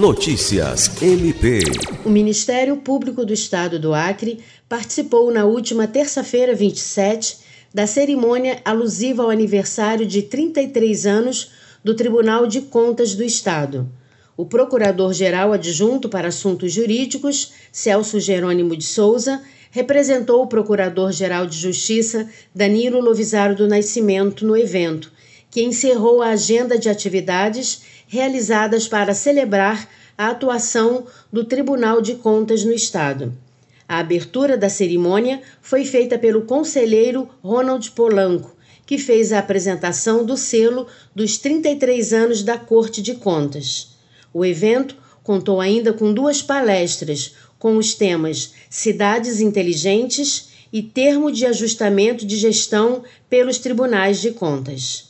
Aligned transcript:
Notícias 0.00 0.90
MP. 1.02 1.60
O 2.06 2.08
Ministério 2.08 2.74
Público 2.78 3.22
do 3.22 3.34
Estado 3.34 3.78
do 3.78 3.92
Acre 3.92 4.40
participou 4.66 5.30
na 5.30 5.44
última 5.44 5.86
terça-feira, 5.86 6.54
27, 6.54 7.36
da 7.74 7.86
cerimônia 7.86 8.62
alusiva 8.64 9.22
ao 9.22 9.28
aniversário 9.28 10.06
de 10.06 10.22
33 10.22 11.04
anos 11.04 11.50
do 11.84 11.94
Tribunal 11.94 12.46
de 12.46 12.62
Contas 12.62 13.14
do 13.14 13.22
Estado. 13.22 13.86
O 14.38 14.46
Procurador-Geral 14.46 15.52
Adjunto 15.52 16.08
para 16.08 16.28
Assuntos 16.28 16.72
Jurídicos, 16.72 17.52
Celso 17.70 18.18
Jerônimo 18.18 18.74
de 18.74 18.84
Souza, 18.84 19.42
representou 19.70 20.42
o 20.42 20.46
Procurador-Geral 20.46 21.44
de 21.44 21.58
Justiça, 21.58 22.26
Danilo 22.54 23.02
Lovisaro 23.02 23.54
do 23.54 23.68
Nascimento, 23.68 24.46
no 24.46 24.56
evento 24.56 25.12
que 25.50 25.62
encerrou 25.62 26.22
a 26.22 26.30
agenda 26.30 26.78
de 26.78 26.88
atividades 26.88 27.82
realizadas 28.06 28.86
para 28.86 29.14
celebrar 29.14 29.88
a 30.16 30.28
atuação 30.28 31.06
do 31.32 31.44
Tribunal 31.44 32.00
de 32.00 32.14
Contas 32.14 32.64
no 32.64 32.72
Estado. 32.72 33.32
A 33.88 33.98
abertura 33.98 34.56
da 34.56 34.68
cerimônia 34.68 35.42
foi 35.60 35.84
feita 35.84 36.16
pelo 36.16 36.42
conselheiro 36.42 37.28
Ronald 37.42 37.90
Polanco, 37.90 38.54
que 38.86 38.98
fez 38.98 39.32
a 39.32 39.38
apresentação 39.38 40.24
do 40.24 40.36
selo 40.36 40.86
dos 41.14 41.38
33 41.38 42.12
anos 42.12 42.42
da 42.42 42.56
Corte 42.56 43.02
de 43.02 43.14
Contas. 43.14 43.96
O 44.32 44.44
evento 44.44 44.96
contou 45.22 45.60
ainda 45.60 45.92
com 45.92 46.12
duas 46.12 46.42
palestras 46.42 47.34
com 47.58 47.76
os 47.76 47.94
temas 47.94 48.52
Cidades 48.68 49.40
Inteligentes 49.40 50.50
e 50.72 50.82
Termo 50.82 51.32
de 51.32 51.44
Ajustamento 51.46 52.24
de 52.24 52.36
Gestão 52.36 53.02
pelos 53.28 53.58
Tribunais 53.58 54.20
de 54.20 54.30
Contas. 54.30 55.09